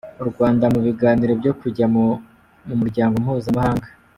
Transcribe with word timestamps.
Urwanda 0.21 0.65
mu 0.73 0.79
biganiro 0.87 1.33
byo 1.41 1.53
kujya 1.59 1.85
mumu 1.93 2.83
ryango 2.91 3.15
mpuza 3.23 3.57
mahanga 3.57 3.87